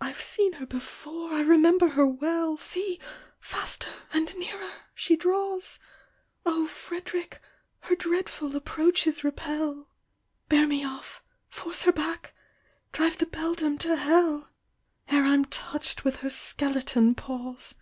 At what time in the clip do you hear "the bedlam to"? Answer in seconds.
13.18-13.96